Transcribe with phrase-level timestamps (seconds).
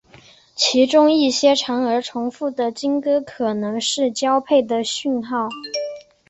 [0.55, 5.47] 其中一些长而重复的鲸歌可能是交配的讯号。